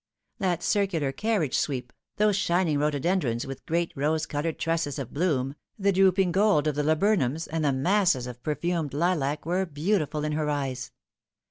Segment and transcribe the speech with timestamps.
[0.39, 5.53] That circular carriage s weep, those shining rhododendrons with great rose coloured trusses of bloom,
[5.77, 10.31] the drooping gold of the laburnums, and the masses of perfumed lilac, were beautiful in
[10.31, 10.91] her eyes.